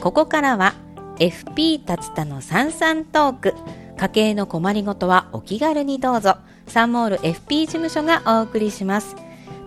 [0.00, 0.74] ここからは
[1.18, 3.54] FP 達田のさんさんトーク。
[3.98, 6.36] 家計の困りごとはお気軽にどうぞ。
[6.66, 9.14] サンモール FP 事務所がお送りします。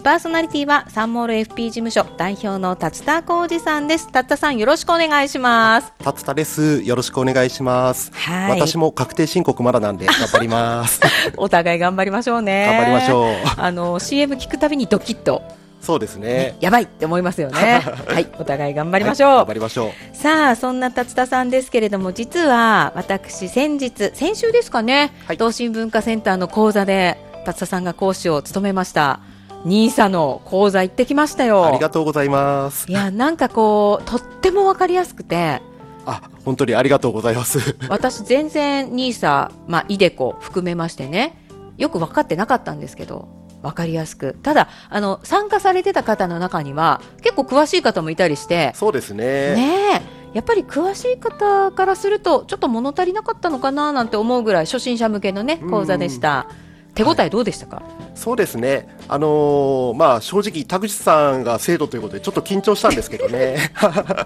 [0.04, 4.12] パーソナリティはサンモール FP 事務所代表の達田浩二さんです。
[4.12, 5.94] 達田さんよろしくお願いします。
[6.00, 6.81] 達田です。
[6.81, 8.12] よろしくお願いします。
[8.13, 8.59] はい。
[8.59, 11.00] 私も確定申告まだなんで 頑張ります。
[11.38, 12.66] お互い頑張りましょうね。
[12.66, 13.34] 頑張りましょう。
[13.55, 15.44] あの CM 聞くたびにドキッと
[15.84, 16.55] そうですね。
[16.62, 17.84] やばいって思いますよね。
[18.08, 20.16] はいお互い頑張りましょう、はい頑張りましょう。
[20.16, 25.36] さあそんな達田さんですけれども実は私先日先週ですかね、はい。
[25.36, 29.20] 東進文化センターの講座で達田さんが講師を務めました
[29.66, 31.66] ニーサの講座行ってきましたよ。
[31.66, 32.90] ありがとうございます。
[32.90, 35.62] いやなんかこうとってもわかりやすくて。
[36.05, 37.76] あ本当にありがとうございます。
[37.90, 41.38] 私全然ニーサまあイデコ含めましてね
[41.77, 44.35] よく分かってなかったんですけど分かりやすく。
[44.44, 49.55] ただあの参加されてた方の中には結構詳しい方もいたりしてそうですね。
[49.55, 50.01] ねえ。
[50.34, 55.71] やっぱり詳しい方からするとちょっと物足りなかったのかななんて思うぐらい初心者向けのねうん。
[55.71, 56.48] 講座でした
[56.96, 57.82] 手応えどうでしたか、
[58.13, 58.88] そうですね。
[59.08, 63.72] あのーまあ正直田口さんが生徒ということでちょっと緊張したんですけどね。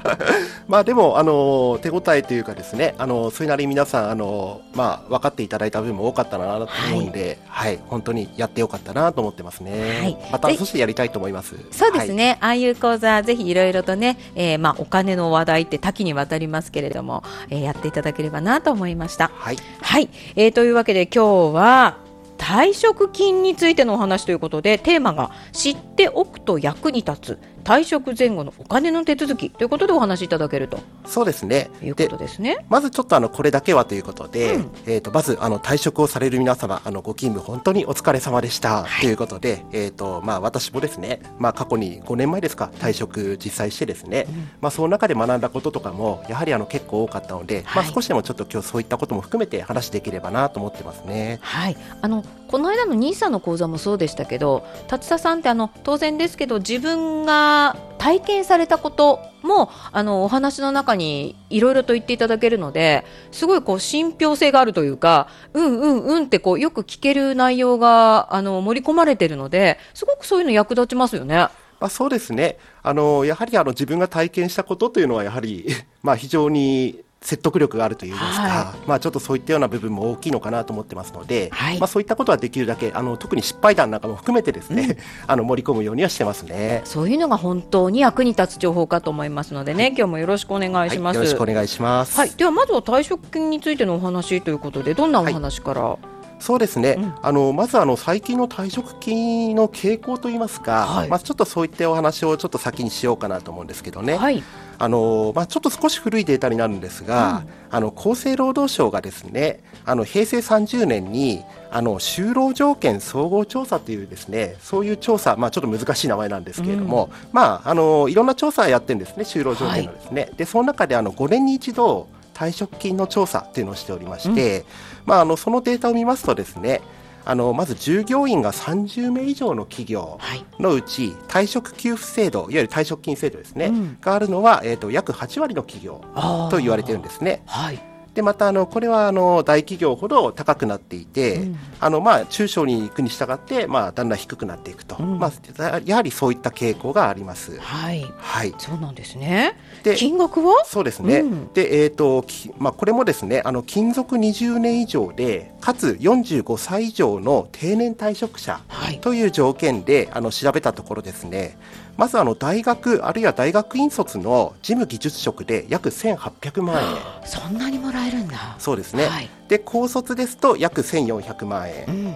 [0.68, 10.00] まあでもあのー手応えというかですねあのーそれなりに皆さんあのーまあ分かっていただいた部分も多かったなと思うんで、はい、本当にやってよかったなと思ってますね。
[10.02, 10.18] はい。
[10.32, 11.56] またそしてやりたいと思います。
[11.72, 19.32] そうですね、ああいう講座ぜひいろいろとね、えーまあお金の話題って多岐にわたりますけれども、えーやっていただければなと思いました。
[19.34, 19.58] はい。
[19.82, 22.07] はい、えーというわけで今日は
[22.38, 30.80] 退職金についてのお話ということでテーマが知っておくと役に立つ退職前後のお金の手続きということでお話しいただけると。
[31.06, 31.70] そうですね。
[31.84, 32.66] いうことですね。
[32.70, 34.72] まずちょっとあのこれだけはということで、うん。
[34.86, 39.02] えっ、とまずあの退職をされる皆様あのご勤務本当にお疲れ様でした、はい。
[39.02, 44.28] ということでえっ、とまあ私もですねまあ過去に5年前ですか退職実際してですね、
[44.62, 47.84] まあその中で学んだこととかもやはりあの結構多かったので、はい。
[47.84, 51.40] まあ少しでもちょっと今日そういったことも含めて話できればなと思ってますね。
[51.42, 57.57] はい、あのこの間の NISA の講座もそうでしたけど達田さんってあの当然ですけど自分が
[57.98, 71.48] 体験されたこともあのお話の中にいろいろと言っていただけるのですごいこう信憑性があるというかうんうんうんってこうよく聞ける内容があの盛り込まれているのですごくそういうの役立ちますよね。
[71.80, 72.58] まあ、そうですね。
[72.82, 75.68] あの、やはりあの自分が体験したことというのはやはり、
[76.02, 86.82] まあ非常に説得力があるといいますか、はまあちょっとそういったような部分も大きいのかなと思ってますので、はいまあそういったことはできるだけ、あの特に失敗談なんかも含めてですね、あの盛り込むようにはしてますね。
[86.86, 91.16] そういうのが本当に役に立つ情報かと思いますのでね、今日もよろしくお願いします。
[91.16, 92.18] よろしくお願いします。
[92.18, 95.98] はい、ではまずは退職金についてのお話ということでどんなお話から、
[96.40, 97.16] そうですね、うん。
[97.22, 101.10] あのまずあの最近の退職金の傾向といいますか、はい。
[101.10, 104.44] まあ、ちょっとそういったお話をちょっと先にしようかなと思うんですけどね、はい、
[104.80, 124.64] あのまあ、ちょっと少し古いデータになるんですが、あの厚生労働省がですねあの平成30年にあの就労条件総合調査というですねそういう調査、まあ、ちょっと難しい名前なんですけれども、まあ、あのいろんな調査やってるんですね就労条件のですね、でその中であの5年に一度退職金の調査っていうのをしておりまして、
[125.08, 126.82] まあ、あのそのデータを見ますとですね
[127.26, 130.46] あのまず従業員が30名以上の企業はい。
[130.60, 133.98] のうち退職給付制度いわゆる退職金制度ですね、うん。
[134.00, 136.02] があるのは、えー、と約8割の企業
[136.50, 137.42] と言われてるんですね。
[137.46, 137.80] はい、
[138.18, 141.56] でまたあのこれはあの大企業ほど高くなっていて、うん。
[141.80, 145.20] あのまあ中小に行くに従って、まあ、だんだん低くなっていくと、うん。
[145.20, 147.60] まあ、やはりそういった傾向があります。
[147.60, 149.56] はい、はい、そうなんですね。
[149.84, 150.66] で金額は？
[150.66, 151.54] そうですね、うん。
[151.54, 159.00] でえーときまあ、これもですねあの勤続20年以上でかつ45歳以上の定年退職者はい。
[159.00, 161.56] という条件であの調べたところですね
[161.98, 166.98] まずあの大学あるいは大学院卒の事務技術職で約1800万円。
[167.26, 168.56] そんなにもらえるんだ。
[168.60, 169.30] そうですね、はい。
[169.48, 172.16] で高卒ですと約1400万円、うん、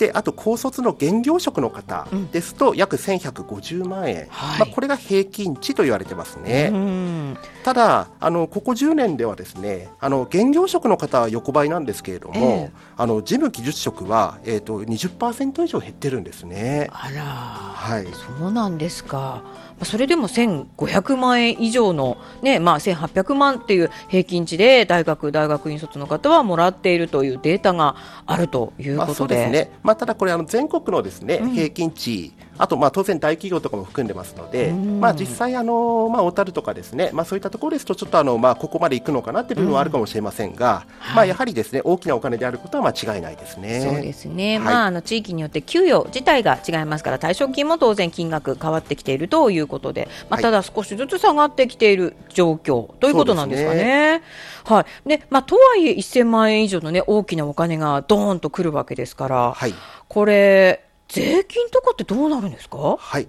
[0.00, 6.70] であと高卒の現業職の方うんですと約1150万円、はいまあ、これが平均値と言われてますね。
[6.72, 16.90] うん、ただあのここ10年ではですねあの現業職の方は横ばいなんですけれども、ええあの事務技術職は、えー、と20%以上減ってるんですね。
[16.92, 19.42] あら、はいそうなんですか。
[19.42, 27.96] まあそれでも1500万円以上のね、まあ1800万っていう平均値で大学大学院卒の方はもらっているというデータが
[28.26, 29.34] あるというまあ、ことで。
[29.34, 31.50] そうですね、まあ、ただこれあの全国のですね、うん。
[31.50, 35.00] 平均値あとまあ当然大企業とかも含んでますので、うん。
[35.00, 41.16] まあ実際あのまあ小樽とかですね、まあそういったところですとちょっとあのまあここまで行くのかなっていう部分はあるかもしれませんが、はい。
[41.16, 43.80] まあやはりですね大きなお金であることは間違いないですね。
[43.80, 44.64] そうですね、はい。
[44.64, 50.42] まあ、あの地域によって給与自体が違いますから退職金も当然金額変わってきているということで、まあ、はい。
[50.42, 54.22] ただ少しずつ下がってきている状況ということなんですかね。
[54.64, 55.08] はい。
[55.08, 59.74] でまあ、とはいえ1000万円以上の、ね、大きなお金がドーンとくるわけですから、はい。
[60.08, 62.96] これ税金とかってどうなるんですか？
[62.98, 63.28] はい。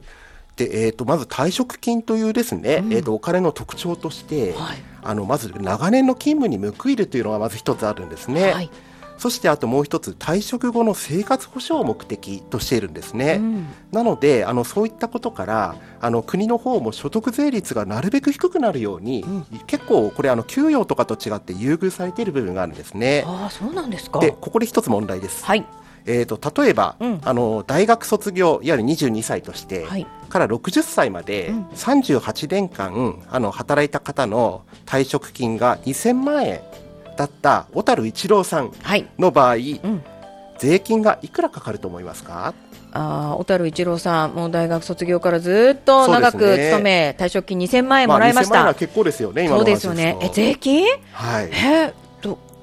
[0.55, 8.51] で、えっ、と、まず退職金というですね、うんえっ、と、お金の特徴として、はいあの、まず長年の勤務に報いるというのがまず一つあるんですね。
[8.51, 8.69] はい
[9.17, 13.35] そしてあともう一つ、退職後の生活保障を目的としているんですね。
[13.39, 23.23] うんなので、あの、そういったことから、あの、国の方も所得税率がなるべく低くなるように、うん結構、これ、あの、給与とかと違って優遇されている部分があるんですね。
[23.27, 24.17] ああそうなんですか。
[24.21, 25.45] で、ここで一つ問題です。
[25.45, 25.63] はい
[26.05, 27.21] えー、と例えば、うん。
[27.23, 30.07] あの大学卒業いわゆる22歳として、はい。
[30.29, 31.63] から60歳までうん。
[31.75, 36.61] 38年間、あの働いた方の退職金が2000万円
[37.17, 39.05] だった小樽一郎さんはい。
[39.19, 40.03] の場合、うん。
[40.57, 42.53] 税金がいくらかかると思いますか？
[42.93, 48.79] あー小樽一郎さん、もう大学卒業からずっと長く勤め、退職金2000万円もらいまし2000万円はた。
[48.81, 50.17] 結構ですよね、今のそう話ですよね。
[50.21, 50.85] え、と税金？
[51.13, 51.93] はい、え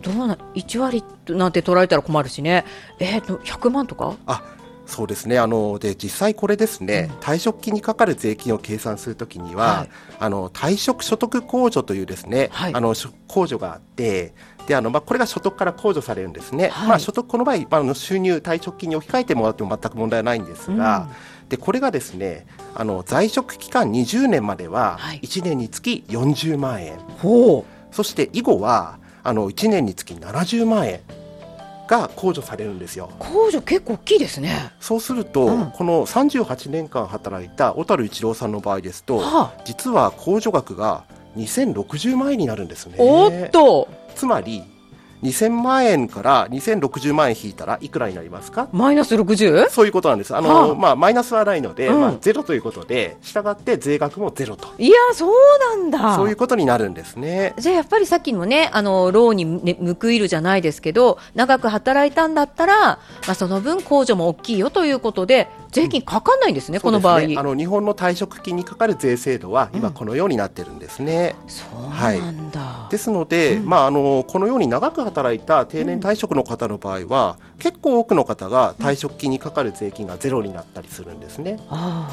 [0.02, 2.64] ど、どうな、1割なんて取られたら困るしね。
[2.98, 4.14] え、ど100万とか？
[4.26, 4.42] あ
[4.86, 5.38] そうですね。
[5.38, 9.90] あので実際これですね、退職金にかかる税金を計算するときには、はい。
[10.18, 12.74] あの退職所得控除というですね、はい。
[12.74, 14.32] あの控除があって
[14.66, 16.88] であの、まあ、これが所得から控除されるんですね、はい。
[16.88, 21.10] まあ、所得この場合、まあ、あの収入退職金に置き換えてもらっても全く問題はないんですが、
[21.50, 25.20] でこれがですねあの在職期間20年までははい。
[25.20, 31.00] 1年につき40万円、ほそして以後はあの1年につき70万円
[31.88, 33.10] が控除されるんですよ。
[33.18, 33.22] う。
[33.22, 34.72] 控除結構大きいですね。
[34.80, 41.04] そうすると、うんこの38年間働いた小樽一郎さんの場合ですと、は実は控除額が
[41.36, 42.96] 2060万円になるんですね。
[42.98, 44.62] おっとつまり
[45.22, 48.68] 2000万円から2060万円引いたらいくらになりますか？
[48.72, 49.68] マイナス 60?
[49.70, 50.34] そういうことなんです。
[50.36, 54.68] あの、はあまあ、マイナスはないので、うんまあ、ゼロということで、従って税額もゼロと。
[54.78, 55.32] いや、そう
[55.76, 56.16] なんだ。
[56.16, 57.54] そういうことになるんですね。
[57.58, 62.98] じゃあやっぱりさっきのね、あの、労に、ね、報いるじゃないですけど、長く働いたんだったら、ま
[63.28, 67.20] あその分控除も大きいよということで、税金かかんないんですね、この場合。
[67.20, 71.34] ねあの日本の退職金にかかる税制度は今このようになってるんですね。
[71.46, 72.88] そうなんだ。
[72.90, 81.58] ですので、うんまあ、あのこのように長く働いた定年退職の方の場合は、結構多くの方が退職金にかかる税金がゼロになったりするんですね。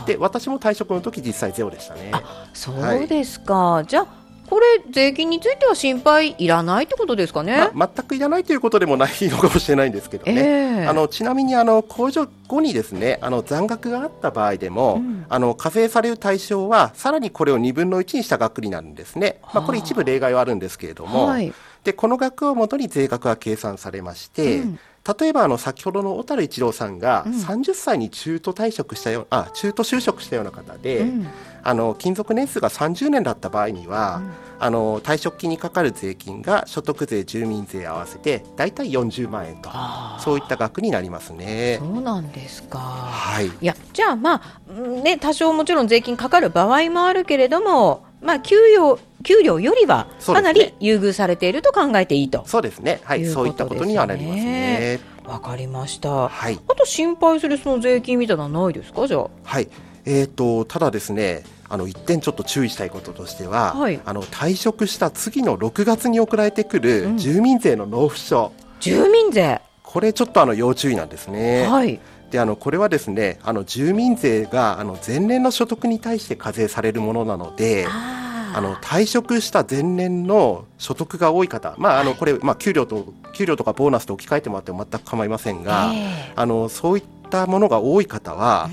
[0.05, 2.11] で私も退職の時実際ゼロでしたね。
[2.53, 3.83] そうですか。
[3.87, 7.69] じゃあ、これ、税金については心配いらないってことですかね？
[7.73, 10.33] まあ、全くいらないということでもないのかもしれないんですけどね。
[10.33, 10.87] ええ。
[10.87, 15.25] あのちなみにあの控除後にですねあの残額があった場合でも、うん。
[15.27, 21.51] あの課税される対象はさらにこれを2分の1にした額になるんですね、まあ、これ一部例外はあるんですけれども、はい。
[21.83, 24.79] でこの額をもとに税額が計算されまして、うん
[25.19, 27.33] 例えばあの先ほどの小樽一郎さんがうん。
[27.33, 31.27] 30歳に中途退職したよあ中途就職したような方で、うん。
[31.63, 34.21] あの勤続年数が30年だった場合には、
[34.59, 39.71] あの退職金にかかる税金が所得税、住民税合わせて大体40万円と
[40.19, 41.79] そういった額になりますね。
[41.81, 42.77] そうなんですか。
[42.77, 43.47] はい。
[43.47, 52.43] いや、じゃあまあ、うんね、多少もちろん税金かかる場合もあるけれども、まあ、給与、給料よりはかなり優遇されていると考えていいと。
[52.45, 53.01] そうですね。
[53.03, 54.99] はい、そういったことにはなりますね。
[55.25, 56.25] わかりました。
[56.25, 56.57] あはい。
[56.57, 59.07] と心配するその税金みたいなのはないですか？
[59.07, 59.27] じゃあ。
[59.43, 59.67] はい。
[60.05, 69.59] えっ、と、ただですね、あの、一点ちょっと注意したいこととしては、はいあの、退職した次の6月に送られてくうんる住民税の納付書、住民税？
[69.81, 71.65] これちょっとあの、要注意なんですね。
[71.67, 71.99] はい。
[72.29, 78.24] で、あの、これはですね、あの、住民税が、あの、前年の所得に対して課税されるものなので、あ
[78.55, 86.33] あの退職した前年の所得が多い方、まあ、あのこれ、まあ、給料と給料とかボーナスと置き換えてもらっても全く構いませんが、ええ。
[86.37, 88.69] あのそういったものが多い方は、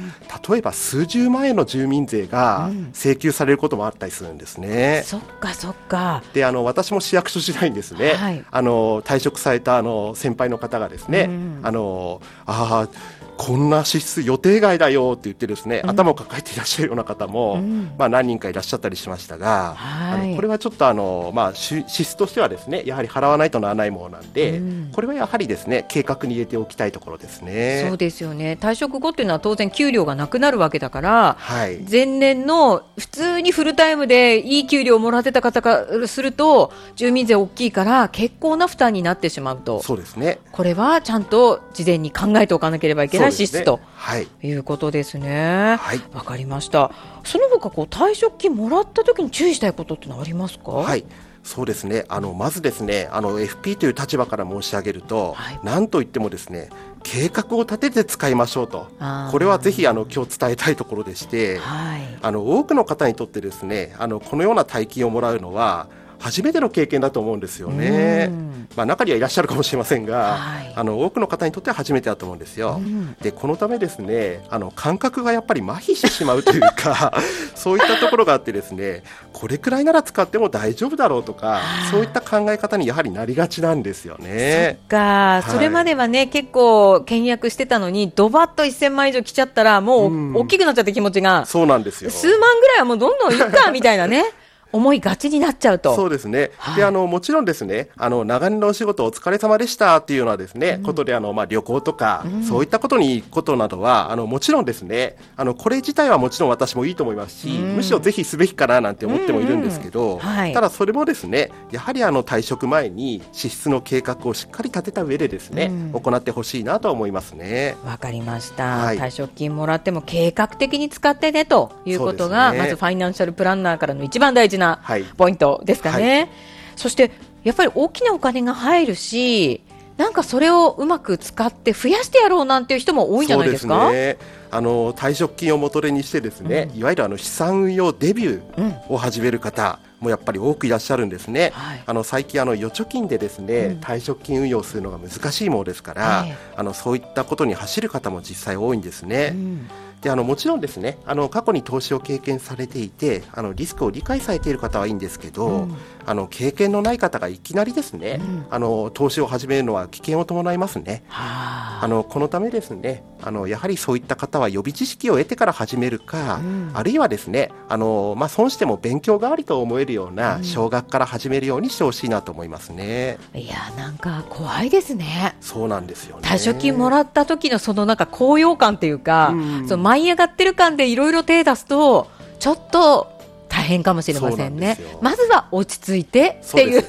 [0.49, 2.91] 例えば数十万円の住民税がうん。
[2.93, 5.03] 請求されることもあったりするんですね。
[5.05, 6.23] そっかそっか。
[6.33, 8.45] であの私も市役所時代にですね、はい。
[8.49, 11.61] あの退職されたあの先輩の方がですね、うん。
[11.65, 27.85] あのあーこんな支出予定外だよって言ってですね、うん頭を抱えていらっしゃるような方も、うんまあ、何人かいらっしゃったりしましたが、はいあのこれはちょっとあの、まあ、支支出としてはですねやはり払わないとならないものなんで、うんこれはやはりですね計画に入れておきたいところですね。
[27.89, 28.59] そうですよね。
[28.61, 39.83] 退職後っていうのは当然給料がなくなるわけだから、はい前年の普通にフルタイムでいい給料をもらってた方からすると、住民税大きいから結構な負担になってしまうと。
[39.83, 40.39] そうですね。
[40.53, 44.29] これはちゃんと事前に考えておかなければいけない支出とはい。
[44.43, 45.77] いうことですね。
[45.81, 46.01] はい。
[46.13, 46.91] わかりました。
[47.25, 50.73] その他こう退職金もらった時に注意したいことってのはありますか？
[50.73, 51.05] はい。
[51.45, 52.05] そうですね。
[52.09, 56.69] あの、まずですね、あの、FP という立場から申し上げると、はいなんといってもですね、
[57.03, 58.87] 計画を立てて使いましょうと。
[59.33, 62.03] これはぜひ、あの、今日伝えたいところでして、はい。
[62.23, 65.89] あの、多くの方にとってですね、あの、このような大金をもらうのは、
[66.23, 68.29] 初めての経験だと思うんですよね。
[68.31, 68.69] うん。
[68.77, 70.73] まあ、中にはいらっしゃるかもしれませんが、はい。
[70.75, 72.81] あの、多くの方にとっては初めてだと思うんですよ。
[72.81, 73.17] うん。
[73.21, 77.13] でこのためですねあの感覚がやっぱり麻痺してしまうというか
[77.55, 79.03] そういったところがあってですね
[79.33, 81.61] これくらいなら使っても大丈夫だろうとか
[81.91, 84.79] そういった考え方にやはりなりがちなんですよね。
[84.89, 85.51] か、い。
[85.51, 92.11] それまではね、結構倹約してたのに、ドバッと1000万以上来ちゃったら、もう大きくなっちゃって気持ちが、そうなんですよ。
[92.11, 94.25] 数万ぐらいはもうどんどんいったみたいなね、
[94.73, 95.95] 思いがちになっちゃうと。
[95.95, 96.77] そうですね、はい。
[96.77, 107.77] であのもちろんですねあの長年のお仕事お疲れ様でしたっていうようなですね、ことであの、まあ、旅行とか、そういったことに行くことなどはあのもちろんですねあのこれ自体はもちろん私もいいと思いますし、うん。
[107.77, 110.21] むしろぜひすべきかななんて思ってもいるんですけど、
[110.53, 116.01] ただそれもですねやはりあの退職前に支出の計画をしっかり立てた上でですね、うん。
[116.01, 117.77] 行ってほしいなと思いますね。
[117.85, 118.99] わかりました、はい。
[118.99, 122.59] 退職金もらっても計画的に使ってねということが、ね。
[122.59, 125.05] まずファイナンシャルプランナーからの一番大事なはい。
[125.05, 126.29] ポイントですかね、
[126.77, 127.11] そして
[127.45, 129.63] やっぱり大きなお金が入るし
[129.97, 133.87] なんかそれをうまく使って増やしてやろうなんていう人も多いんじゃないですか？
[133.87, 134.43] そうですね。
[134.51, 138.69] あの退職金を元手にしてですね、いわゆるあの資産運用デビュうん。
[138.71, 141.53] ーを始める方もやっぱり多くいらっしゃるんですね。
[141.55, 141.83] はい。
[141.87, 143.81] あの最近あの預貯金でですね、うん。
[143.81, 149.33] 退職金運用するのが難しいものですから、ええあのそういったことに走る方も実際多いんですね。
[149.35, 149.69] うん
[150.03, 155.77] であのもちろんですねあの過去に投資を経験されていてあのリスクを理解されている方はいいんですけど、うん。
[156.05, 158.47] あの経験のない方がいきなりですね、うん。
[158.51, 161.05] あの投資を始めるのは危険を伴いますね。
[161.09, 161.85] はあ。
[161.85, 166.71] あのこのためですねあのやはりそういった方は予備知識を得てから始めるか、うん。
[166.75, 170.45] あるいはですねあの、まあ、損しても勉強代わりと思えるようなうん。
[170.45, 173.19] 少額から始めるようにしてほしいなと思いますね。
[173.35, 175.37] いやなんか怖いですね。
[175.41, 176.23] そうなんですよね。
[176.29, 179.69] 退職金もらった時のそのなんか高揚感っていうか、うん。
[179.69, 183.13] その舞い上がってる感でいろいろ手出すとちょっと
[183.51, 184.73] 大変かもしれませんね。
[184.73, 186.83] んまずは落ち着いてっそていう。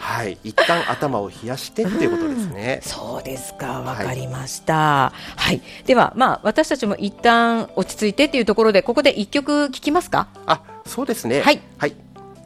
[0.00, 0.36] はい。
[0.42, 2.80] 一旦頭を冷やしてっていうことですね。
[2.82, 5.12] そうですか、わかりました。
[5.36, 10.26] はい、では、まあ、私たちも一旦落ち着いてっていうところで、ここで一曲聞きますか？
[10.46, 11.40] あそうですね。
[11.42, 11.60] はい。
[11.78, 11.94] はい。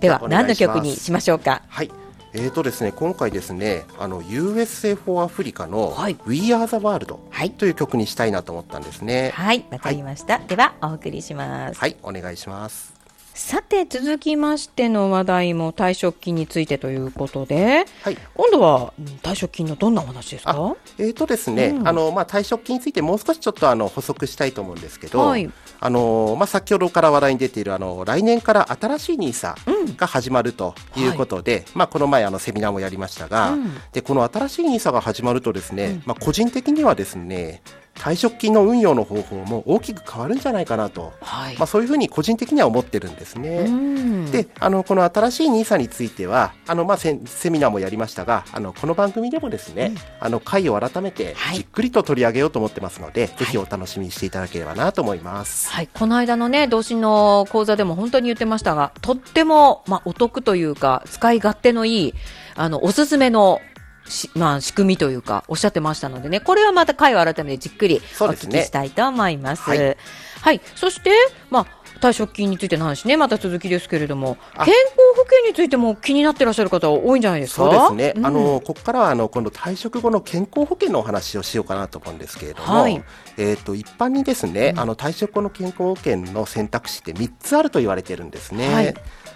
[0.01, 1.63] では、何の曲にしましょうか？
[1.69, 1.91] はい
[2.35, 9.33] えーとですね、今回ですね、あの USA for Africa のはい We Are the World はいという曲にしたいなと思ったんですね。
[9.35, 10.39] はい、わかりました。
[10.39, 11.79] では、お送りします。
[11.79, 12.92] はい、お願いします。
[13.35, 18.19] さて、続きましての話題も退職金についてということで、はい。
[18.35, 20.53] 今度はうん退職金のどんなお話ですか？
[20.55, 21.89] あえーとですね、うん。
[21.89, 25.51] あのまあ、退職金についてもう少しちょっとあの補足したいと思うんですけど、はい。
[25.81, 33.73] あのまあ、先ほどから話題に出ているあの来年から新しい NISA が始まるということで、まあ、この前あのセミナーもやりましたが、うん。
[33.93, 37.63] でこの新しい NISA が始まるとですね、まあ、個人的にはですね
[37.95, 41.57] 退職金の運用の方法も大きく変わるんじゃないかなと、はい。
[41.57, 43.67] まあ、そういうふうに個人的には思ってるんですね。
[43.69, 44.31] うん。
[44.31, 51.57] であのこの新しい NISA についてはあの、まあ、セセミナーもやりましたがあのこの番組でもですね、あの回を改めてはい。
[51.57, 55.71] じっくりと取り上げようと思ってますので、ぜひお楽しみにしていただければなと思います。
[55.71, 62.15] はい、この間のね、同心の講座でも本当に言ってましたが、とっても、まあ、お得というか、使い勝手のいい、
[62.55, 63.72] あの、おすすめの、し
[64.35, 69.63] まあ、仕組みというか、おっしゃってましたのでね、これはまた回を改めてじっくりお聞きしたいと思います。
[69.63, 69.77] は
[70.43, 70.57] はい。
[70.57, 71.11] い、そして、
[71.51, 71.67] まあ、
[72.01, 74.65] 退職金についての話ね、また続きですけれども、あ。
[74.65, 77.71] 健康保険についても気になってらっしゃる方多いんじゃないですか？
[77.71, 78.27] そうですね、ん。
[78.27, 83.05] あのここからはあの今度退職後の健康保険のお話をしようかなと思うんですけれども、はい。
[83.37, 88.75] えー、と一般にですね、あの退職後の健康保険の選択肢って3つあると言われてるんですね。
[88.75, 88.95] はい。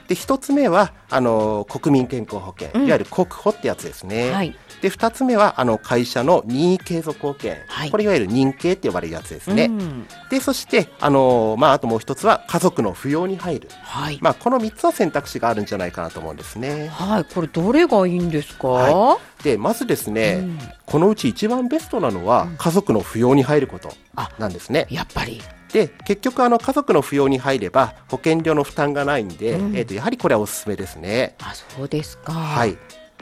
[0.09, 2.89] で1つ目はあの国民健康保険、うん。
[2.89, 4.33] いわゆる国保ってやつですね。
[4.33, 9.67] はいで2つ目はあの会社の任意継続保険、はいこれいわゆる任継って呼ばれるやつですね。
[9.67, 14.19] うんでそしてあの、まあ、あともう1つは家族の扶養に入る、はい。
[14.21, 16.89] まあ、この3つの選択肢があるんじゃないかなと思うんですね。
[16.89, 24.87] はい、これどれがいいんですか、はでまずですね、うんこのうち一番ベストなのは家族の扶養に入ることあなんですね。
[24.89, 25.43] やっぱり。
[25.73, 31.35] で結局あの家族の扶養に入れば保険料の負担がないんで、うんえー、とやはりこれはおすすめですね。
[31.43, 32.33] あ、そうですか。
[32.33, 32.79] はい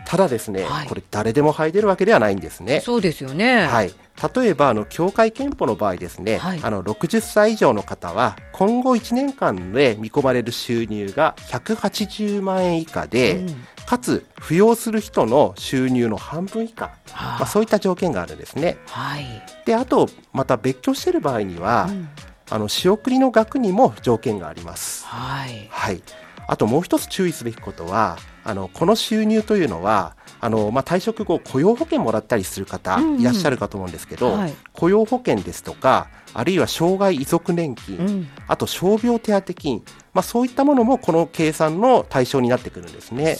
[0.06, 2.80] ただですね、はいこれ誰でも入れるわけではないんですね。
[2.80, 3.66] そうですよね。
[3.66, 3.92] はい、
[4.34, 18.78] 例えばあの協会憲法の場合ですね、はいあの60歳以上の方は今後1年間で見込まれる収入が180万円以下で、うんかつ扶養する人の収入の半分以下、はあまあ、そういった条件があるんですね。
[18.86, 19.26] はい。
[19.66, 22.08] であとまた別居している場合には、うん
[22.50, 25.06] あの仕送りの額にも条件があります。
[25.06, 25.66] はい。
[25.70, 26.02] はい。
[26.46, 38.28] あともう一つ注意すべきことは、あの、この収入というのは、あの、まあ、退職後雇用保険もらったりする方うんうんいらっしゃるかと思うんですけど、はい雇用保険ですとか、あるいは障害遺族年金、うん。
[38.48, 39.82] あと傷病手当金、
[40.14, 43.36] まあ、そういったものもこの計算の対象になってくるんですね。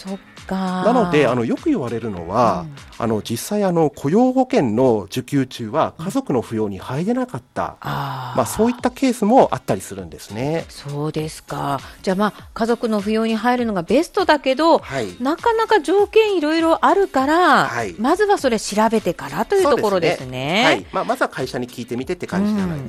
[0.51, 2.67] なので、あの、よく言われるのは、
[2.99, 7.77] あの、実際、あの、雇用保険の受給中は家族の扶養に入れなかった。
[7.81, 10.67] あーまあ、そういったケースもあったりするんですね。
[10.69, 11.81] そうですか。
[12.03, 15.17] じゃあまあ家族の扶養に入るのがベストだけど、はい。
[15.21, 20.63] なかなか条件いろいろあるから、はいまずはそれ調べてからというところですね。
[20.65, 20.87] はい。
[20.93, 22.89] まあ、まずは会社に聞いてみてって感じになり,、うん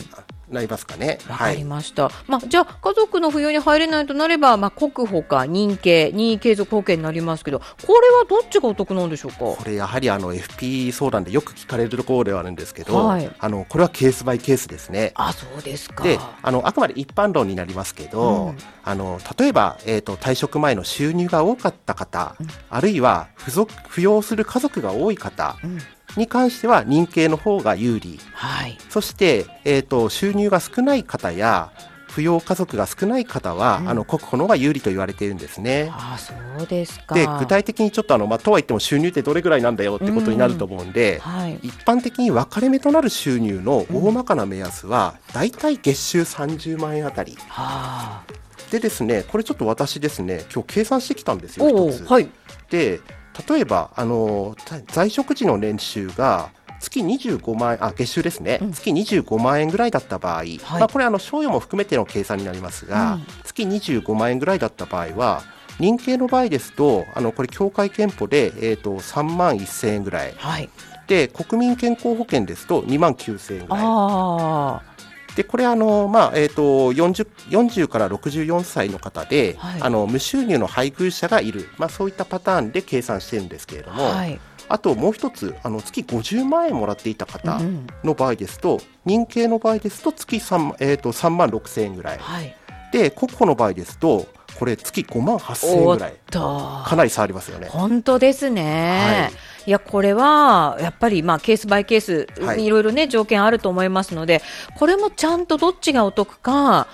[0.49, 1.19] なりますかね。
[1.27, 1.63] わかりはい。
[1.63, 2.11] ました。
[2.27, 7.65] まあ、じゃあ、家族の扶養に入れないとなれば、まあ、国保か認定、任意継続保険になりますけど、こ
[7.99, 9.37] れはどっちがお得なんでしょうか？
[9.39, 15.11] これやはりあの FP 相談でよく聞かれるところではあるんですけど、はいあのこれはケースバイケースですね。
[15.15, 16.03] あ、そうですか。
[16.03, 22.35] であのあくまで一般論になりますけど、うんあの例えば、えー、と退職前の収入が多かった方、
[22.69, 25.79] あるいは付属扶養する家族が多い方うん
[26.17, 28.77] に関しては認定の方が有利はい。
[28.89, 31.71] そして、えー、と収入が少ない方や
[32.15, 35.89] 扶養家族が少ない方は、うんあの国保の方が有利と言われているんですね。
[35.91, 37.13] あ、そうですか。
[37.13, 41.59] で具体的にちょっとあの、まあ、とはいっても収入ってどれぐらいなんだよってことになると思うんで、はい。
[41.61, 47.35] 一般的に分かれ目となる収入の大まかな目安は、だいたい月収30万円あたり。
[47.49, 48.45] はあ。
[48.71, 52.05] でですね、これちょっと私ですね、今日計算してきたんですよ、一つ。
[52.05, 52.29] はい。
[52.69, 53.01] で、
[53.49, 56.49] 例えば、あの、た在職時の年収が、
[56.79, 65.43] 月25万円、あ、月収ですね、うん月25万円ぐらいだった場合、まあ、これあの、賞与も含めての計算になりますが、うん月25万円ぐらいだった場合は、
[65.79, 70.33] 認定の場合ですと、あの、これ、協会憲法で、えっ、と、3万1000円ぐらい。
[70.37, 70.69] はい。
[71.07, 74.94] で、国民健康保険ですと2万9000円ぐらい。
[75.35, 81.69] あで、これあの、まあ、えっ、と、40、40から64歳の方で、はいあの、無収入の配偶者がいる。
[81.77, 83.95] まあ、そういったパターンで計算してるんですけれどあ。
[83.95, 84.39] も、はい。
[84.67, 92.17] あともう一つ、あの、月50万円もらっていた方うんの場合ですと、認定の場合ですと月3、えっ、と、3万6000円ぐらい。
[92.17, 92.55] はい。
[92.91, 96.13] で、国保の場合ですと、これ月5万8000円ぐらい。
[96.31, 96.39] と。
[96.85, 97.67] かなり差ありますよね。
[97.69, 99.31] 本当ですね。、は
[99.65, 104.41] いや、これは、やっぱり、まあ、ケースバイケース、はいいろいろね、条件あると思いますので、
[104.77, 106.87] これもちゃんとどっちがお得か、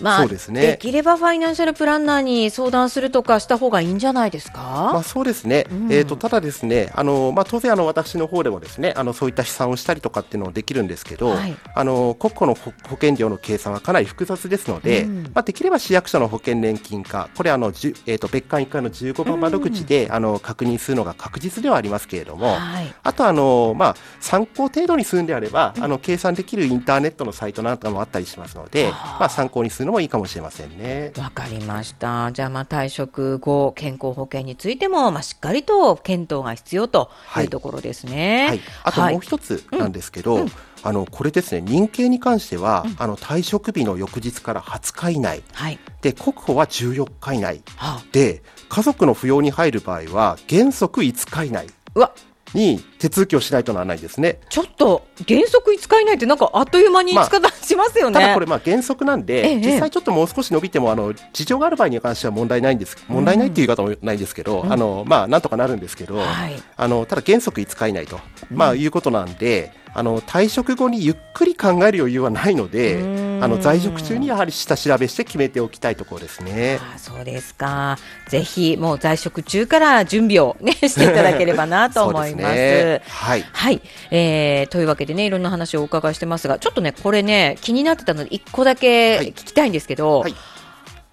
[0.00, 0.78] まあ、そうですね。
[0.80, 5.92] きればファイナンシャルプランナーに相談するとかした方がいいんじゃないですか、まあ、そうですね、うん。
[5.92, 11.56] えー、とただ、ですねあの、まあ、当然あの、私の方でもですねあのそういった試算をしたりとかっていうのもできるんですけど、はい。
[11.74, 15.22] あの国庫の保保険料の計算はかなり複雑ですので、うん。
[15.34, 22.94] まあ、できれば市役所の保険年金課、これあの、えー、と別館1回の15番窓口で、あの確認するのが確実ではありますけれども、はい。
[23.02, 31.12] あとあの、まあ、参考程度にするんであれば、あの計算できるインターネットのサイトなんかもあったりしますので、まあ、参考にするのもいいかもしれませんね。
[31.18, 32.32] わかりました。
[32.32, 37.42] じゃあ、まあ、退職後、健康保険についても、まあ、しっかりと検討が必要とい。
[37.44, 38.46] うところですね。
[38.48, 40.46] はい、あともうはい一つなんですけど、
[40.82, 45.78] あのこれですね、認定に関しては、あの退職日の翌日から20日以内、はい。
[46.00, 47.62] で国保は14日以内。
[47.76, 51.66] はあ、で、家族の扶養に入る場合は、原則5日以内。
[51.94, 52.12] うわ、
[52.54, 54.40] に手続きをしないとならないんですね。
[54.48, 58.20] ちょっと、原則5日以内ってなんかあっという間にまあ使いしますよね。
[58.20, 66.62] ただこれ、まあ原則なんで、ええ実際ちょっともう少し伸びても、あの事情がある場合に関しては問題ないんです、問題ないっていう言い方もないんですけど、あのまあなんとかなるんですけど、はい。
[66.76, 76.78] あのただ原則5日以内と、まあいうことなんで、あの退職後にゆっくり考える余裕はないので、うんあの在職中にやはり下調べして決めておきたいところですね。
[76.80, 77.98] ああそうですか。
[78.28, 82.54] ぜひ、もう在職中から準備をね、 していただければなと思います。
[82.54, 83.44] ですねはい。
[83.52, 83.82] はい。
[84.12, 90.34] えー、というわけでね、いろんな話をお伺いしてますが、ちょっとね、これね、気になってたので、一個だけはい聞きたいんですけど、はい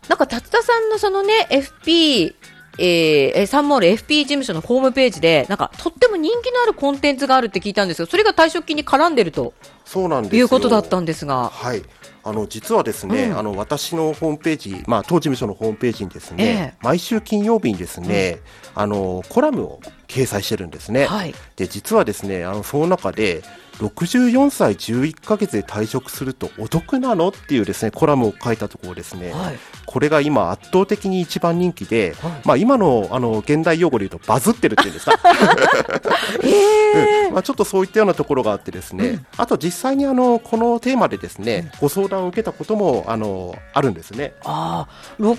[0.08, 2.34] なんか、達田さんのそのね、FP、
[2.80, 9.54] えー、えーサンモール FP 事務所のホームページで、なんか、とっても人気のあるコンテンツがあるって聞いたんですけど、それが退職金に絡んでると。
[9.86, 10.42] そうなんですよ。
[10.44, 11.84] いうことだったんですが、はい。
[12.24, 13.38] あの実はですね、うん。
[13.40, 16.74] あの私のホームページ、まあ当事務所のホームページにですね、ええ。
[16.82, 18.40] 毎週金曜日にですね、
[18.76, 21.06] あのコラムを掲載してるんですね。
[21.06, 21.34] はい。
[21.56, 23.44] で実はですねあのその中で
[23.80, 29.60] 64歳11ヶ月で退職するとお得なのっていうですねコラムを書いたところですね、はい。
[29.86, 32.42] これが今圧倒的に一番人気で、はい。
[32.46, 35.14] まあ、今のあの現代用語で言うとバズってるっていうんですか、
[36.44, 37.34] えうん。
[37.34, 44.34] まあ、ちょっとそういったようなところがあってですね、あと実際にあのこのテーマでですね、ご相談を受けたこともあのあるんですね。
[44.44, 45.36] ああ、64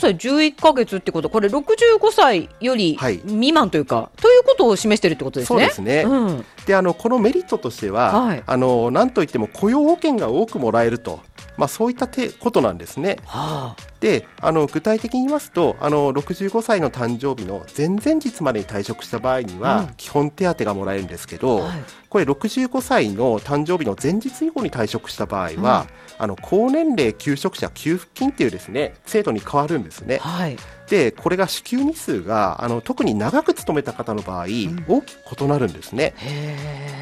[0.00, 1.64] 歳11ヶ月ってこと、これ65
[2.10, 3.20] 歳よりはい。
[3.26, 5.58] 未満というか、ということを示してるってことですね。
[5.58, 6.44] そうですねうん。
[6.66, 11.20] であのこのメリットとしては、はいあのなんといっても雇用保険が多くもらえると、
[11.56, 13.18] まあ、そういったてことなんですね。
[13.26, 13.94] はあ。
[14.00, 30.18] であの具体的に言いますとあの65歳の誕生日の前々日までに退職した場合には、うん基本手当がもらえるんですけど、はいこれ65歳の誕生日の前日以降に退職した場合は、あの高年齢求職者給付金っていうですね制度に変わるんですね。
[30.18, 30.56] はい。
[30.88, 36.14] でこれが支給日数があの特に長く勤めた方の場合、ん大きく異なるんですね。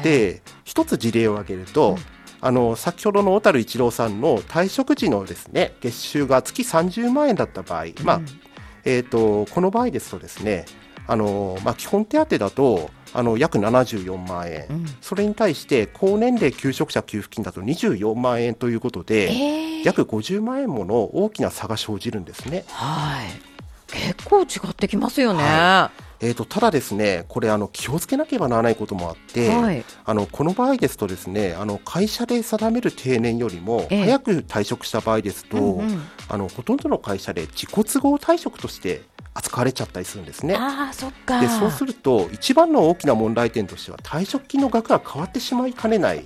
[0.03, 1.97] で一つ事例を挙げると、うん
[2.45, 8.25] あの先ほどの小樽一郎さんの退職時のですね月収が月30万円だった場合、まあうん
[8.83, 10.65] えー、とこの場合ですとですね
[11.07, 19.83] あの、まあ、基本手当だとあの約74万円、うんそれに対して高年齢求職者給付金だと24万円ということで、ええ。
[19.83, 22.63] 約50万円もの大きな差が生じるんですね。
[22.69, 23.52] はい。
[23.93, 25.43] 結構違ってきますよね。
[25.43, 39.01] はえー、とただですねこれあの気をつけなければならないこともあって、はいあのこの場合ですとですねあの会社で定める定年よりもええ早く退職した場合ですと、うんうんあのほとんどの会社で自己都合退職として
[39.33, 40.55] 扱われちゃったりするんですね。
[40.55, 41.41] ああ、そっか。
[41.41, 46.25] でそうすると一番の大きな問題点としては退職金の額が変わってしまいかねない、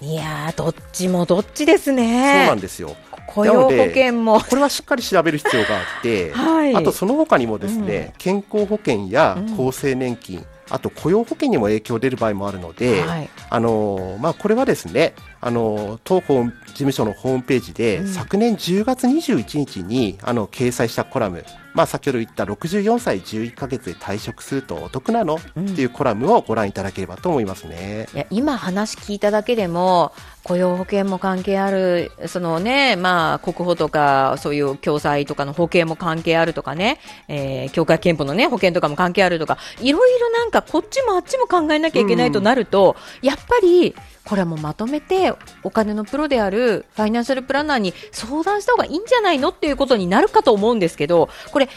[0.00, 2.46] いやー、どっちもどっちですそうね。
[2.46, 2.96] なんですよ。
[3.34, 4.40] 雇用保険も。
[4.40, 6.74] これはしっかり調べる必要があって、はい。
[6.74, 13.28] あとその他にもですね、健康保険や厚生年金、あと雇用保険にも影響出る場合もあるので、はい。
[13.50, 18.08] あのまあ、これはですね、あの当ホーム事務所のホームページで、うん。
[18.08, 25.68] 昨年10月21日にあの掲載したコラム、まあ、先ほど言った64歳11ヶ月で退職するとお得なの、うん。
[25.68, 28.08] っていうコラムをご覧いただければと思いますね。
[28.14, 30.12] いや今話聞いただけでも
[30.44, 51.68] 雇用保険も関係あるそのねまあ国保とかそういう共済とかの保険も関係あるとかね、えー、協会憲法のね保険とかも関係あるとかいろいろなんかこっちもあっちも考えなきゃいけないとなると、やっぱりこれはもうまとめてお金のプロであるファイナンシャルプランナーに相談した方がいいんじゃないのっていうことになるかと思うんですけどこれ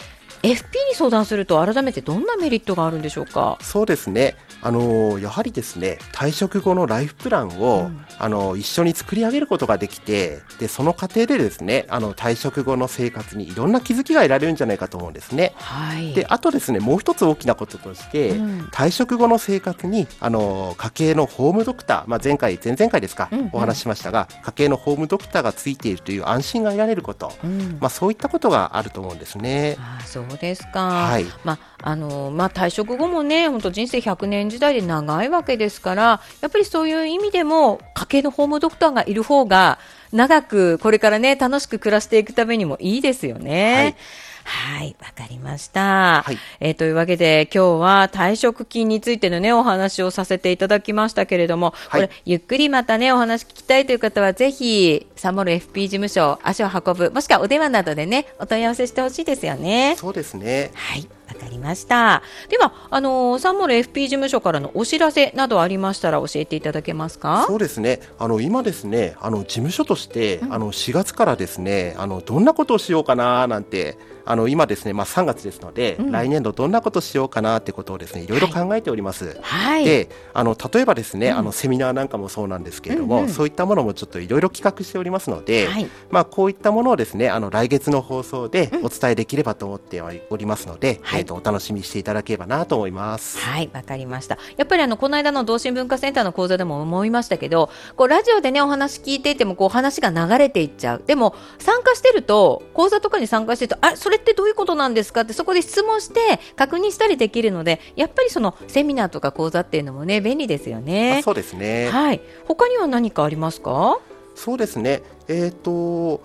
[0.44, 0.58] FP に
[0.94, 3.58] 相談すると改めてどんなメリットがあるんでしょうか？
[3.62, 4.36] そうですね。
[4.66, 8.06] あのやはりですね、退職後のライフプランを、うん。
[8.18, 15.54] あの一緒に作り上げることができて、でその過程でですね、あの退職後の生活にいろんな気づきが得られるんじゃないかと思うんですね。
[15.58, 18.62] はい、で、あとですね、もう一つ大きなこととして、うん。
[18.72, 23.50] 退職後の生活にあの家計のホームドクター、まあ前回前々回ですか、うんうん。
[23.54, 27.78] お話ししましたが、家計のホームドクターがついているという安心が得られること、うん。
[27.80, 29.78] まあそういったことがあると思うんですね。
[29.80, 31.26] ああそうですか、はい。
[31.44, 39.78] まああのまあ、退職後もね本当人生100年時代で長いわけですからやっぱりそういう意味でも家計のホームドクターがいる方が
[40.12, 43.98] 長くこれからね楽しく暮らしていくためにもいいですよね。
[44.46, 59.96] はい、わ、かりました、はいえーというわけで今日は退職金についてのねお話をさせていただきましたけれども、はいこれゆっくりまたねお話聞きたいという方はぜひサモル FP 事務所足を運ぶもしくはお電話などでねお問い合わせしてほしいですよね。
[59.98, 60.72] そうですね。
[60.74, 62.24] はい、わかりました。
[62.50, 67.46] では、あのーサンモル FP 事務所からのお知らせなどありましたら教えていただけますか？
[67.48, 68.00] そうですね。
[68.18, 79.38] あの今ですね、あの事務所として、あの4月からですね、あのどんなことをしようかななんて、あの今ですね、まあ3月ですので、うん来年度どんなことをしようかなってことをですね、いろいろ考えております。
[79.42, 79.86] はい。
[79.86, 93.40] で、あの例えばですね、うんあのセミナーなんかもそうなんですけれども、うんうんそういったものもちょっといろいろ企画しておりますので、はいまあこういったものをですね、あの来月の放送でうんお伝えできればと思っておりますので、はいえっ、とお楽しみにしていただければなと思います。
[93.40, 94.38] はい、わかりました。
[94.58, 101.04] やっぱりあの、この間の同心文化センターの講座でも思いましたけど、こう、ラジオでね、お話聞いていても、こう、話が流れていっちゃう。
[101.06, 105.22] でも、参加してると、講座とかに参加してると、あ、それってどういうことなんですか？
[105.22, 111.24] って、そこで質問して、確認したりできるので、やっぱりその、セミナーとか講座っていうのもね、便利ですよねあ。
[111.24, 111.90] そうですね。
[111.90, 112.22] はい。
[112.48, 114.00] 他には何かありますか？
[114.36, 115.02] そうですね。
[115.28, 116.22] えっ、と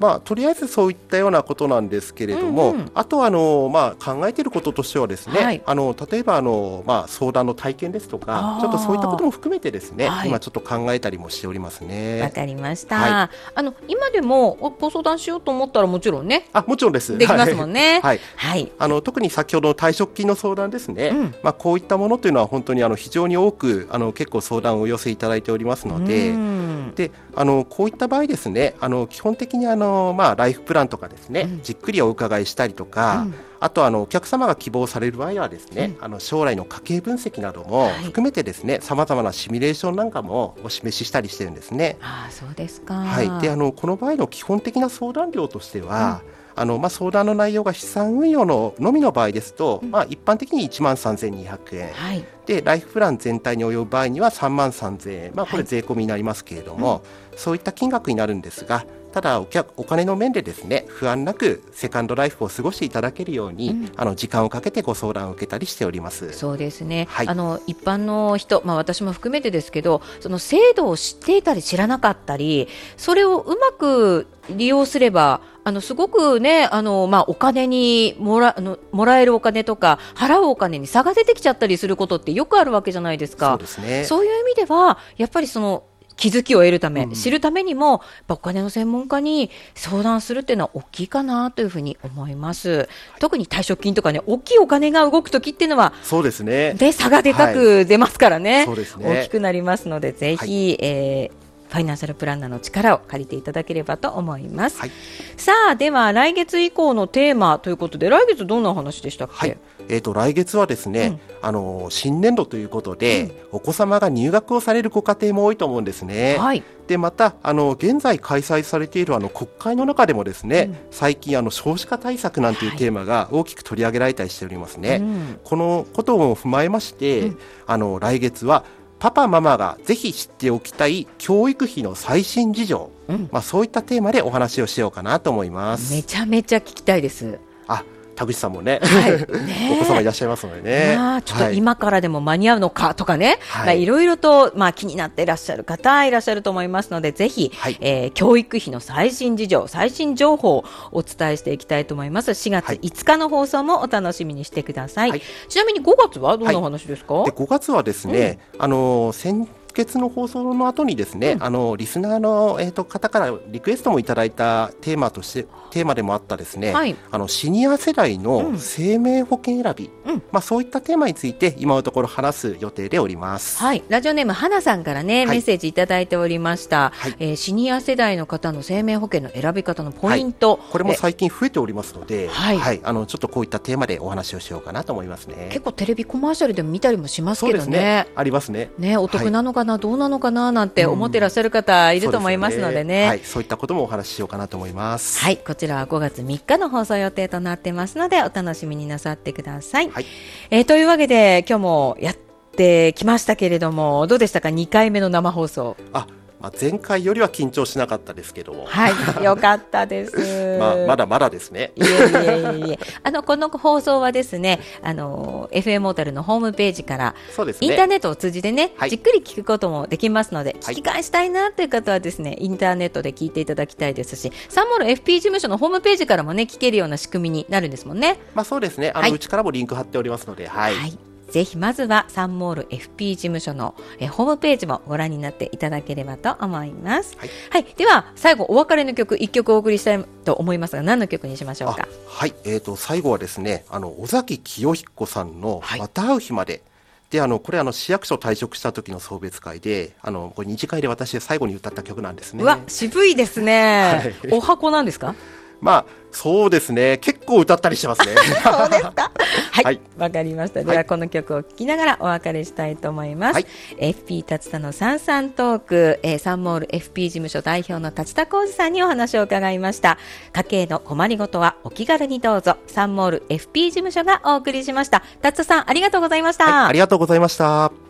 [0.00, 2.90] まあ、とりあえずそういったようなことなんですけれども、うんうん。
[2.94, 5.62] あとはあの、まあ、考えていることとしてはですね、はい。
[5.64, 10.28] あの例えばあの、まあ、相談の体験ですとかちょっとそういったことも含めてですね、はい。
[10.28, 12.32] 今ちょっと考えたりもしておりますわね。
[12.34, 17.16] かりました、はあの今でもおご相談しようと思ったらもちろんねあもちろんです。
[17.16, 18.00] できますもんね。
[18.02, 18.20] はい。
[18.36, 18.72] はい。
[18.78, 21.34] あの特に先ほどの退職金の相談ですね、うん。
[21.42, 26.92] まあ、こういったものというのは本当にあの非常に多くあの結構相談をお寄せいただいておりますので、うん。
[26.94, 31.62] であのこういった場合ですねあの基本的にあの、まあ、ライフプランとかですね、うん。
[31.62, 33.34] じっくりお伺いしたりとか、うん。
[33.60, 38.04] あとあのお客様が希望される場合はですね、あの将来の家計分析などもはい。
[38.04, 41.96] 含めてですねさまざまなシミュレーションなんかもお示ししたりしてるんですね。
[42.00, 42.94] ああそうですか。
[42.94, 46.22] はい、であのこの場合の基本的な相談料としては、
[46.54, 51.92] あのまあ、相談の内容が資産運用ののみの場合ですと、まあ、一般的に1万3200円。
[51.92, 52.24] はい。
[52.46, 55.58] でライフプラン全体に及ぶ場合には3万3000円、まあ、こはい。
[55.58, 57.02] れ税込みになりますけれども、
[57.36, 58.86] そういった金額になるんですが
[59.18, 66.32] ただお客お金の面でですね不安なくセカンドライフを過ごしていただけるように、うんあの時間をかけてご相談を受けたりしております。
[66.32, 83.58] そうですね、はいあの一般の人、まあ、私も含めてですけどその制度を知っていたり知らなかったりそれをうまく利用すればあのすごくねあの、まあ、お金にもらあのもらえるお金とか払うお金に差が出てきちゃったりすることってよくあるわけじゃないですそうか。
[83.58, 85.84] ですねそういう意味ではやっぱりその
[86.18, 87.12] 気づきを得るため、うん。
[87.12, 92.88] 知るためにも、お金の専門家に相談するっていうのは大きいかなというふうに思います。
[93.20, 96.74] 特に退職金とかね、大きいお金が動くときっていうのは、そうですね。
[96.74, 99.22] で差がでかく出ますからね,、そうですね。
[99.22, 104.90] 大きくなりますのでぜひ、えーファイナンシャルプランナーの力を借りていただければと思います、はい。
[105.36, 116.36] さあでは来月以降のテーマということで来月どんなお話でしたっけ、はい、えー、と来月はですね、あの新年度ということで、お子様が入学をされるご家庭も多いと思うんですね。
[116.38, 116.62] はい。
[116.88, 122.78] でまたあの現在開催されているあの国会の中でもですね、最近あの少子化対策なんていうはい。
[122.78, 125.00] テーマが大きく取り上げられたりしておりますね。
[125.02, 125.40] うん。
[125.44, 127.38] このことも踏まえまして、うん。
[127.66, 128.64] あの来月は
[128.98, 135.94] パパママがぜひ知っておきたい教育費の最新事情、うんまあそういったテーマでお話をしようかなと思います。
[135.94, 137.38] めちゃめちゃ聞きたいです。
[137.68, 137.84] あ、
[138.18, 139.14] 田口さんもね、はい。
[139.72, 140.96] お子様いらっしゃいますのでね。
[140.96, 141.56] まあ、ちょっとはい。
[141.56, 143.66] 今からでも間に合うのかとかね、はい。
[143.66, 147.76] まあ、いろいろと、まあ、気になっていらっしゃる方いらっしゃると思いますので、ぜひ、はい。
[147.80, 152.32] えー教育費の最新事情、最新情報をお伝えしていきたいと思います。
[152.32, 152.80] 4月はい。
[152.80, 155.10] 5日の放送もお楽しみにしてください。
[155.10, 155.22] はい。
[155.48, 159.46] ちなみに5月はどんなお話ですか、で5月はですね、あの先
[159.78, 166.96] 月の放送の後にですね、あのリスナーの、えー、と方からリクエストもいただいたテーマとしてテーマでもあったですね、はい。
[167.10, 168.22] あのシニア世代うん。
[168.22, 170.22] の生命保険選び、うん。
[170.32, 173.58] まあ、そういったテーマについて今のところ話す予定でおります。
[173.58, 175.36] はい、ラジオネーム花さんからね、はい。
[175.36, 177.16] メッセージいただいておりました、はい。
[177.18, 182.80] えーシニア世代の方の生命保険の選び方のポイント、これもえ最近増えておりますので、はい。
[182.82, 185.48] あのちょっとこういったテーマでお話をしようかなと思いますね。
[185.50, 187.78] 結構テレビコマーシャルでも見たりもしますけどね。
[187.78, 188.06] ね。
[188.14, 188.70] ありますね。
[188.78, 193.06] ね、お得なのかな、どうなのかななんて思ってらっしゃる方いると思いますのでね。
[193.06, 195.20] はい、そういったこともお話ししようかなと思います。
[195.20, 199.90] はい、こちらは5月3日の放送予定となってますので、お楽しみになさってください。
[199.90, 200.06] はい
[200.50, 205.76] えーというわけで、今日もやってきましたけれども、どうでしたか、2回目の生放送。
[205.92, 206.06] あ、
[206.40, 208.92] まあ、前回よりは緊張しなかったですけども、はい、
[209.24, 210.58] よかったです。
[210.58, 211.72] まあ、まだまだですね。
[211.74, 212.78] いえいえいえ。
[213.02, 217.66] あの、この放送はですね、あの、FM モータルのホームページから、そうですね。
[217.66, 228.18] インターネットを通じてね、はいじっくり聞くこともできますので、はい聞き返したいなという方はですね、インターネットで聞いていただきたいですし、サンモール FP 事務所のホームページからもね、聞けるような仕組みになるんですもんね。
[228.34, 228.92] まあそうですね。
[228.94, 231.07] あの、はいうちからもリンク貼っておりますので、はい。
[231.30, 237.16] ぜひまずはサンモール FP 事務所のえホームページもご覧になっていただければと思います。
[237.18, 237.66] はいはい。
[237.76, 241.88] では、最後お別れの曲、1曲お送りしたいと思いますが、何の曲にしましょうあか。
[242.06, 242.34] はい。
[242.44, 246.62] えっ、と、最後はですね、あの、尾崎清彦さんの、はいまた会う日まで。
[247.10, 252.42] で、あの、これ、あの、市役所退職した時の送別会で、あの、これ二次会で私最後に歌った曲なんですね。
[252.42, 254.12] うわ、渋いですね。
[254.22, 255.14] はいお箱なんですか？
[255.60, 256.98] まあ、そうですね。
[256.98, 258.14] 結構歌ったりしてますね。
[258.42, 259.12] そうですか。
[259.52, 260.60] はい、わ、はいかりました。
[260.60, 263.34] でははいこの曲を聴きながらお別れしたいと思います。
[263.34, 263.46] はい
[263.78, 269.98] FP 達田のサンサントーク、えーサンモール FP 事務所代表の達田浩二さんにお話を伺いました。
[270.32, 272.56] 家計の困りごとはお気軽にどうぞ。
[272.66, 275.02] サンモール FP 事務所がお送りしました。
[275.22, 276.44] 達田さん、ありがとうございました。
[276.44, 277.87] はい、ありがとうございました。